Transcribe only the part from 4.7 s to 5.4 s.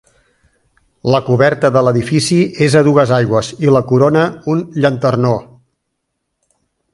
llanternó.